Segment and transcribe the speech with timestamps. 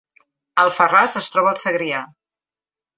[0.63, 2.05] Alfarràs es troba al Segrià